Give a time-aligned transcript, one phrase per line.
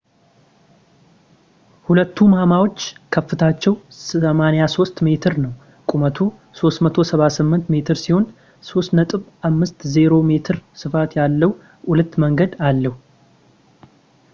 [1.87, 2.79] ሁለቱ ማማዎች
[3.13, 5.53] ከፍታቸው 83 ሜትር ነው
[5.91, 6.17] ቁመቱ
[6.63, 8.25] 378 ሜትር ሲሆን
[8.73, 11.53] 3.50 ሜትር ስፋት ያለው
[11.91, 12.95] ሁለት መንገድ አለው